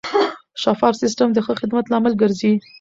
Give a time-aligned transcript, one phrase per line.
[0.63, 2.53] شفاف سیستم د ښه خدمت لامل ګرځي.